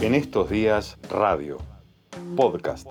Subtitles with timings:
[0.00, 1.58] En estos días, radio,
[2.34, 2.88] podcast.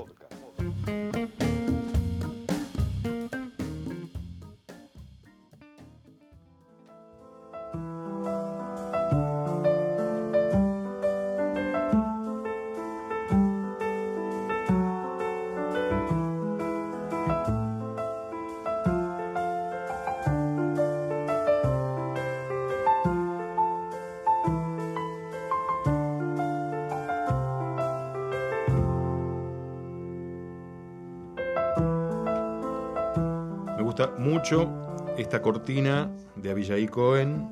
[34.17, 34.69] Mucho
[35.17, 37.47] esta cortina de Abiyaí Cohen.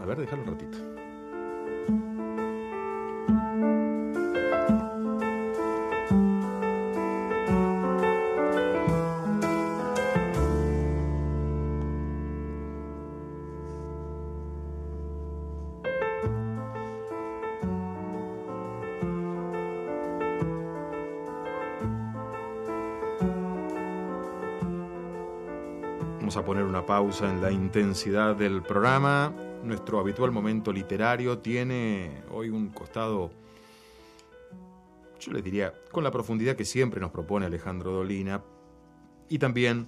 [0.00, 0.95] A ver, déjalo un ratito.
[26.36, 29.32] A poner una pausa en la intensidad del programa.
[29.64, 33.30] Nuestro habitual momento literario tiene hoy un costado,
[35.18, 38.42] yo les diría, con la profundidad que siempre nos propone Alejandro Dolina
[39.30, 39.86] y también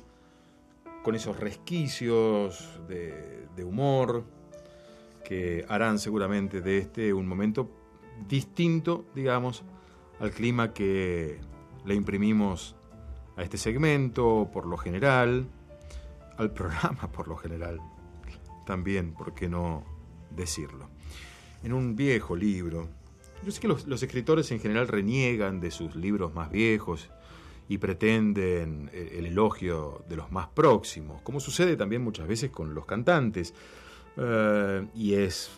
[1.03, 4.25] con esos resquicios de, de humor
[5.27, 7.69] que harán seguramente de este un momento
[8.27, 9.65] distinto, digamos,
[10.19, 11.41] al clima que
[11.85, 12.75] le imprimimos
[13.37, 15.47] a este segmento por lo general
[16.39, 17.81] al programa por lo general.
[18.65, 19.85] También, ¿por qué no
[20.31, 20.89] decirlo?
[21.63, 22.89] En un viejo libro,
[23.45, 27.11] yo sé que los, escritores en general reniegan de sus libros más viejos
[27.69, 32.87] y pretenden el, elogio de los más próximos, como sucede también muchas veces con los
[32.87, 33.55] cantantes,
[34.17, 35.51] eh, y es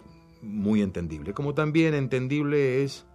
[0.43, 1.33] muy entendible.
[1.33, 3.07] Como también entendible es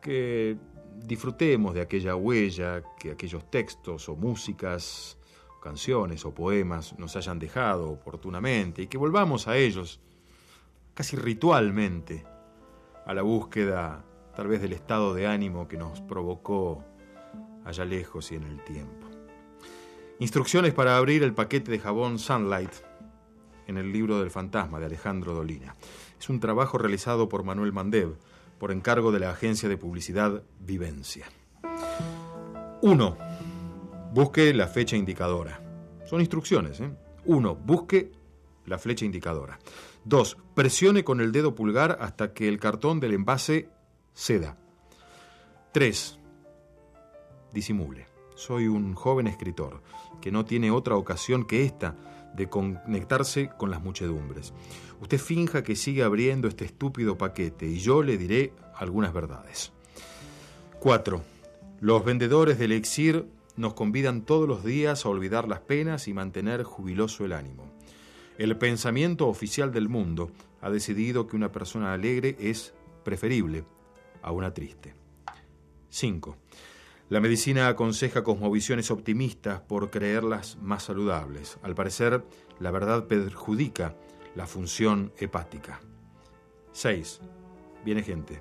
[0.00, 0.56] que
[1.04, 5.16] disfrutemos de aquella huella que aquellos textos o músicas
[5.60, 10.00] canciones o poemas nos hayan dejado oportunamente y que volvamos a ellos
[10.94, 12.24] casi ritualmente
[13.06, 14.04] a la búsqueda
[14.34, 16.84] tal vez del estado de ánimo que nos provocó
[17.64, 19.06] allá lejos y en el tiempo.
[20.18, 22.72] Instrucciones para abrir el paquete de jabón Sunlight
[23.66, 25.76] en el libro del fantasma de Alejandro Dolina.
[26.18, 28.16] Es un trabajo realizado por Manuel Mandev
[28.58, 31.26] por encargo de la agencia de publicidad Vivencia.
[32.82, 33.29] 1.
[34.12, 35.60] Busque la fecha indicadora.
[36.04, 36.80] Son instrucciones.
[36.80, 36.90] ¿eh?
[37.26, 38.10] Uno, busque
[38.66, 39.58] la flecha indicadora.
[40.04, 43.68] Dos, presione con el dedo pulgar hasta que el cartón del envase
[44.14, 44.56] ceda.
[45.72, 46.18] Tres,
[47.52, 48.08] disimule.
[48.34, 49.82] Soy un joven escritor
[50.20, 51.94] que no tiene otra ocasión que esta
[52.34, 54.52] de conectarse con las muchedumbres.
[55.00, 59.72] Usted finja que sigue abriendo este estúpido paquete y yo le diré algunas verdades.
[60.80, 61.22] 4.
[61.80, 63.26] Los vendedores del elixir
[63.60, 67.70] nos convidan todos los días a olvidar las penas y mantener jubiloso el ánimo.
[68.38, 70.30] El pensamiento oficial del mundo
[70.62, 72.72] ha decidido que una persona alegre es
[73.04, 73.64] preferible
[74.22, 74.94] a una triste.
[75.90, 76.36] 5.
[77.10, 81.58] La medicina aconseja cosmovisiones optimistas por creerlas más saludables.
[81.62, 82.24] Al parecer,
[82.60, 83.96] la verdad perjudica
[84.36, 85.80] la función hepática.
[86.72, 87.20] 6.
[87.84, 88.40] Viene gente.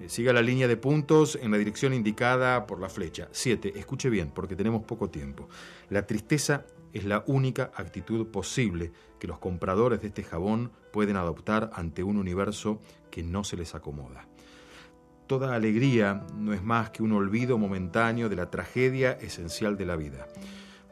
[0.00, 3.28] Eh, siga la línea de puntos en la dirección indicada por la flecha.
[3.32, 3.78] 7.
[3.78, 5.48] Escuche bien, porque tenemos poco tiempo.
[5.90, 11.70] La tristeza es la única actitud posible que los compradores de este jabón pueden adoptar
[11.74, 12.80] ante un universo
[13.10, 14.26] que no se les acomoda.
[15.26, 19.96] Toda alegría no es más que un olvido momentáneo de la tragedia esencial de la
[19.96, 20.26] vida.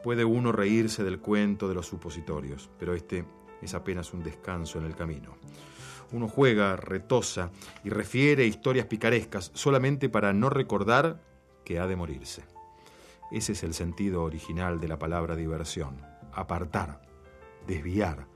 [0.03, 3.25] Puede uno reírse del cuento de los supositorios, pero este
[3.61, 5.35] es apenas un descanso en el camino
[6.11, 7.51] uno juega, retosa
[7.83, 11.21] y refiere historias picarescas solamente para no recordar
[11.63, 12.43] que ha de morirse.
[13.31, 16.01] Ese es el sentido original de la palabra diversión.
[16.33, 17.01] Apartar,
[17.67, 18.27] desviar,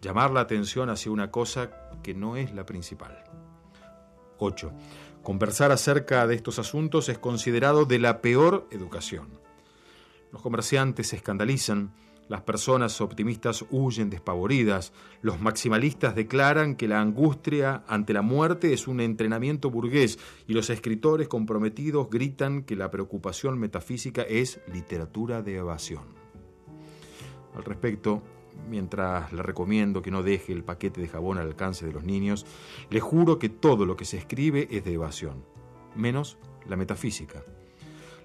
[0.00, 1.70] llamar la atención hacia una cosa
[2.02, 3.24] que no es la principal.
[4.38, 4.72] 8.
[5.22, 9.28] Conversar acerca de estos asuntos es considerado de la peor educación.
[10.32, 11.92] Los comerciantes se escandalizan,
[12.28, 14.92] las personas optimistas huyen despavoridas.
[15.22, 20.70] Los maximalistas declaran que la angustia ante la muerte es un entrenamiento burgués y los
[20.70, 26.04] escritores comprometidos gritan que la preocupación metafísica es literatura de evasión.
[27.54, 28.22] Al respecto,
[28.68, 32.44] mientras le recomiendo que no deje el paquete de jabón al alcance de los niños,
[32.90, 35.44] le juro que todo lo que se escribe es de evasión,
[35.96, 36.36] menos
[36.68, 37.42] la metafísica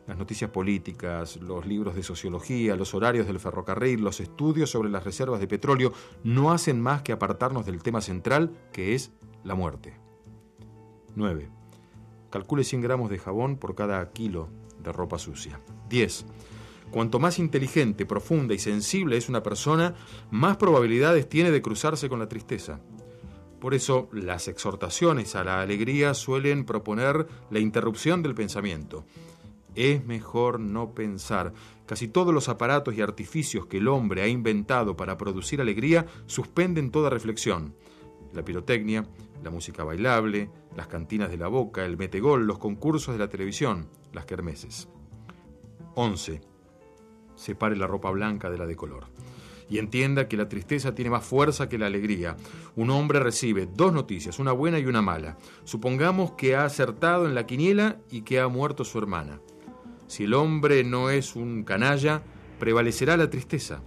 [0.07, 5.03] las noticias políticas, los libros de sociología, los horarios del ferrocarril, los estudios sobre las
[5.03, 9.11] reservas de petróleo, no hacen más que apartarnos del tema central, que es
[9.43, 9.97] la muerte.
[11.15, 11.49] 9.
[12.29, 14.49] Calcule 100 gramos de jabón por cada kilo
[14.83, 15.59] de ropa sucia.
[15.89, 16.25] 10.
[16.91, 19.95] Cuanto más inteligente, profunda y sensible es una persona,
[20.31, 22.81] más probabilidades tiene de cruzarse con la tristeza.
[23.59, 29.05] Por eso las exhortaciones a la alegría suelen proponer la interrupción del pensamiento.
[29.75, 31.53] Es mejor no pensar.
[31.85, 36.91] Casi todos los aparatos y artificios que el hombre ha inventado para producir alegría suspenden
[36.91, 37.75] toda reflexión.
[38.33, 39.05] La pirotecnia,
[39.43, 43.89] la música bailable, las cantinas de la boca, el metegol, los concursos de la televisión,
[44.11, 44.87] las kermeses.
[45.95, 46.53] 11
[47.35, 49.05] separe la ropa blanca de la de color.
[49.69, 52.35] Y entienda que la tristeza tiene más fuerza que la alegría.
[52.75, 55.37] Un hombre recibe dos noticias, una buena y una mala.
[55.63, 59.39] Supongamos que ha acertado en la quiniela y que ha muerto su hermana.
[60.13, 62.21] Si el hombre no es un canalla,
[62.59, 63.81] prevalecerá la tristeza.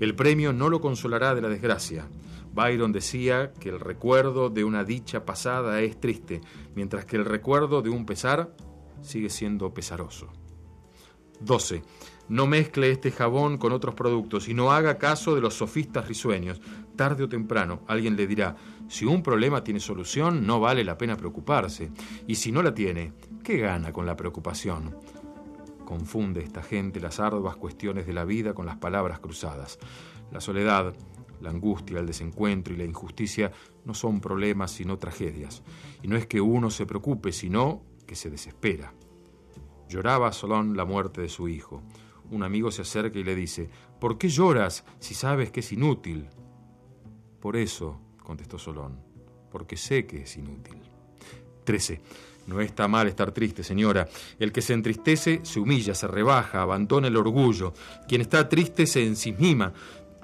[0.00, 2.08] El premio no lo consolará de la desgracia.
[2.52, 6.40] Byron decía que el recuerdo de una dicha pasada es triste,
[6.74, 8.52] mientras que el recuerdo de un pesar
[9.00, 10.32] sigue siendo pesaroso.
[11.38, 11.84] 12
[12.30, 16.60] no mezcle este jabón con otros productos y no haga caso de los sofistas risueños.
[16.96, 18.56] Tarde o temprano alguien le dirá,
[18.88, 21.92] si un problema tiene solución, no vale la pena preocuparse.
[22.26, 23.12] Y si no la tiene,
[23.44, 24.96] ¿qué gana con la preocupación?
[25.90, 29.80] Confunde esta gente las arduas cuestiones de la vida con las palabras cruzadas.
[30.30, 30.94] La soledad,
[31.40, 33.50] la angustia, el desencuentro y la injusticia
[33.84, 35.64] no son problemas sino tragedias.
[36.00, 38.94] Y no es que uno se preocupe, sino que se desespera.
[39.88, 41.82] Lloraba Solón la muerte de su hijo
[42.30, 46.28] un amigo se acerca y le dice, ¿por qué lloras si sabes que es inútil?
[47.40, 49.00] Por eso, contestó Solón,
[49.50, 50.80] porque sé que es inútil.
[51.64, 52.00] 13.
[52.50, 54.08] No está mal estar triste, señora.
[54.40, 57.72] El que se entristece se humilla, se rebaja, abandona el orgullo.
[58.08, 59.72] Quien está triste se ensimisma,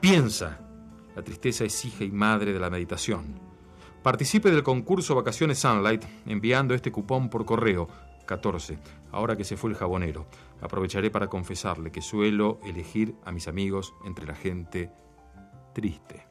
[0.00, 0.58] piensa.
[1.14, 3.38] La tristeza es hija y madre de la meditación.
[4.02, 7.88] Participe del concurso Vacaciones Sunlight enviando este cupón por correo
[8.26, 8.76] 14.
[9.12, 10.26] Ahora que se fue el jabonero,
[10.60, 14.90] aprovecharé para confesarle que suelo elegir a mis amigos entre la gente
[15.74, 16.26] triste.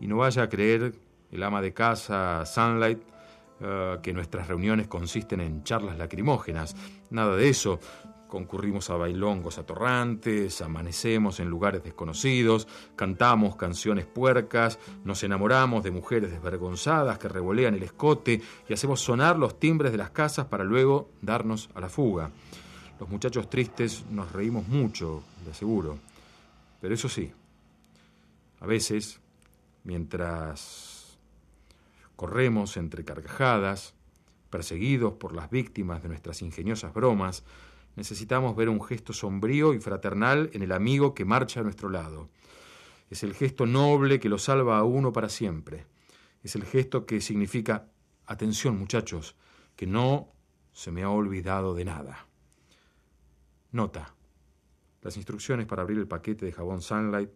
[0.00, 0.92] Y no vaya a creer
[1.30, 3.11] el ama de casa Sunlight
[3.62, 6.74] eh, que nuestras reuniones consisten en charlas lacrimógenas.
[7.10, 7.78] Nada de eso
[8.32, 12.66] concurrimos a bailongos atorrantes, amanecemos en lugares desconocidos,
[12.96, 19.38] cantamos canciones puercas, nos enamoramos de mujeres desvergonzadas que revolean el escote y hacemos sonar
[19.38, 22.30] los timbres de las casas para luego darnos a la fuga.
[22.98, 25.98] Los muchachos tristes nos reímos mucho, le aseguro.
[26.80, 27.30] Pero eso sí,
[28.60, 29.20] a veces,
[29.84, 30.91] mientras
[32.22, 33.94] corremos entre carcajadas,
[34.48, 37.42] perseguidos por las víctimas de nuestras ingeniosas bromas,
[37.96, 42.28] necesitamos ver un gesto sombrío y fraternal en el amigo que marcha a nuestro lado.
[43.10, 45.86] Es el gesto noble que lo salva a uno para siempre.
[46.44, 47.88] Es el gesto que significa,
[48.24, 49.34] atención muchachos,
[49.74, 50.28] que no
[50.72, 52.28] se me ha olvidado de nada.
[53.72, 54.14] Nota.
[55.00, 57.30] Las instrucciones para abrir el paquete de jabón Sunlight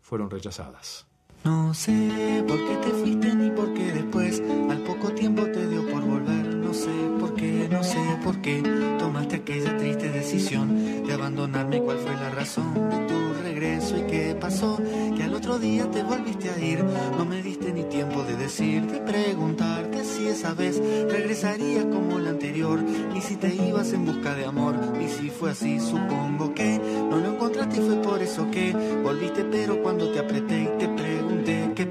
[0.00, 1.06] fueron rechazadas.
[1.44, 6.02] No sé por qué te fuiste ni por después al poco tiempo te dio por
[6.02, 6.46] volver.
[6.46, 8.62] No sé por qué, no sé por qué
[8.98, 11.80] tomaste aquella triste decisión de abandonarme.
[11.80, 14.78] ¿Cuál fue la razón de tu regreso y qué pasó?
[15.16, 16.84] Que al otro día te volviste a ir.
[17.16, 22.80] No me diste ni tiempo de decirte, preguntarte si esa vez regresarías como la anterior
[23.14, 24.74] y si te ibas en busca de amor.
[25.00, 29.44] Y si fue así, supongo que no lo encontraste y fue por eso que volviste.
[29.44, 31.83] Pero cuando te apreté y te pregunté qué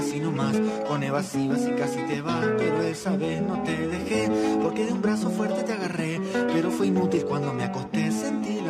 [0.00, 0.56] así nomás,
[0.88, 2.46] con evasivas y casi te vas.
[2.58, 4.30] Pero esa vez no te dejé,
[4.62, 6.20] porque de un brazo fuerte te agarré.
[6.52, 8.09] Pero fue inútil cuando me acosté,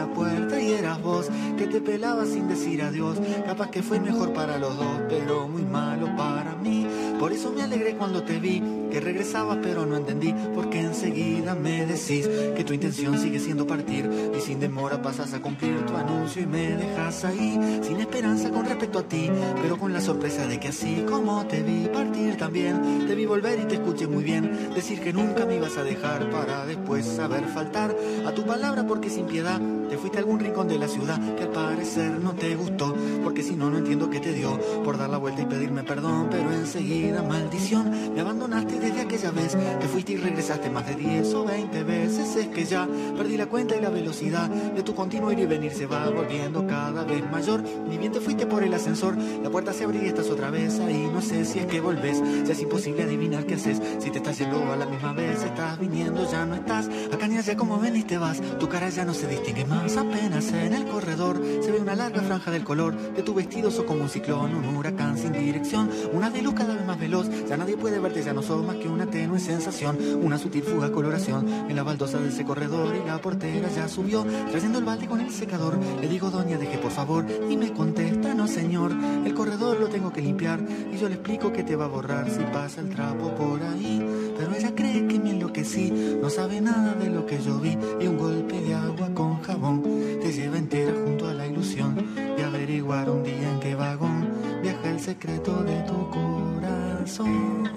[0.01, 1.29] la puerta y eras vos
[1.59, 3.19] que te pelabas sin decir adiós.
[3.45, 6.87] Capaz que fue mejor para los dos, pero muy malo para mí.
[7.19, 11.85] Por eso me alegré cuando te vi, que regresabas pero no entendí, porque enseguida me
[11.85, 12.27] decís
[12.57, 16.47] que tu intención sigue siendo partir y sin demora pasas a cumplir tu anuncio y
[16.47, 19.31] me dejas ahí, sin esperanza con respecto a ti,
[19.61, 23.61] pero con la sorpresa de que así como te vi partir también, te vi volver
[23.61, 27.45] y te escuché muy bien, decir que nunca me ibas a dejar para después saber
[27.49, 27.95] faltar
[28.27, 31.43] a tu palabra porque sin piedad te fuiste a algún rincón de la ciudad que
[31.43, 32.95] al parecer no te gustó,
[33.25, 36.29] porque si no, no entiendo qué te dio por dar la vuelta y pedirme perdón,
[36.31, 41.35] pero enseguida, maldición, me abandonaste desde aquella vez que fuiste y regresaste más de 10
[41.35, 42.37] o 20 veces.
[42.37, 45.73] Es que ya perdí la cuenta y la velocidad de tu continuo ir y venir
[45.73, 47.61] se va volviendo cada vez mayor.
[47.89, 50.79] Ni bien te fuiste por el ascensor, la puerta se abrió y estás otra vez
[50.79, 51.11] ahí.
[51.13, 53.83] No sé si es que volvés, ya es imposible adivinar qué haces.
[53.99, 56.89] Si te estás yendo a la misma vez, estás viniendo, ya no estás.
[57.13, 59.80] Acá ni allá como ven y te vas, tu cara ya no se distingue más.
[59.81, 63.85] Apenas en el corredor se ve una larga franja del color De tu vestido sos
[63.85, 65.91] como un ciclón, un huracán sin dirección.
[66.13, 67.29] Una de luz cada vez más veloz.
[67.49, 69.99] Ya nadie puede verte, ya no sos más que una tenue sensación.
[70.23, 72.95] Una sutil fuga coloración en la baldosa de ese corredor.
[72.95, 75.79] Y la portera ya subió, trayendo el balde con el secador.
[76.01, 77.27] Le digo, doña, deje por favor.
[77.49, 78.93] Y me contesta, no señor.
[79.25, 80.61] El corredor lo tengo que limpiar.
[80.93, 84.35] Y yo le explico que te va a borrar si pasa el trapo por ahí.
[84.37, 86.19] Pero ella cree que me enloquecí.
[86.21, 87.77] No sabe nada de lo que yo vi.
[88.01, 92.43] Y un golpe de agua con jabón te lleva entera junto a la ilusión de
[92.43, 94.29] averiguar un día en qué vagón
[94.63, 97.71] viaja el secreto de tu corazón.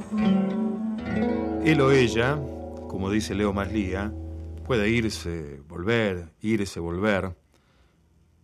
[1.63, 2.39] Él o ella,
[2.87, 4.11] como dice Leo Maslía,
[4.65, 7.35] puede irse, volver, irse, volver.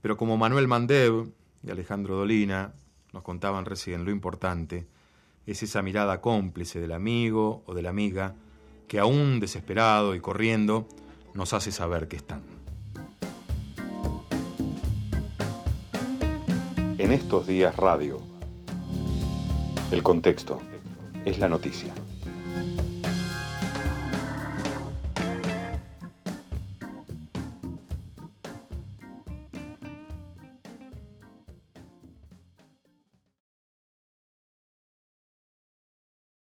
[0.01, 1.31] Pero como Manuel Mandev
[1.63, 2.73] y Alejandro Dolina
[3.11, 4.87] nos contaban recién, lo importante
[5.45, 8.35] es esa mirada cómplice del amigo o de la amiga
[8.87, 10.87] que aún desesperado y corriendo
[11.33, 12.58] nos hace saber que están.
[16.99, 18.19] En estos días radio,
[19.89, 20.59] el contexto
[21.23, 21.93] es la noticia.